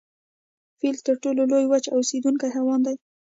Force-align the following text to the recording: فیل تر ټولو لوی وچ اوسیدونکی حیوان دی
فیل 0.79 0.97
تر 1.07 1.15
ټولو 1.23 1.41
لوی 1.51 1.65
وچ 1.71 1.85
اوسیدونکی 1.95 2.47
حیوان 2.55 2.79
دی 2.85 2.95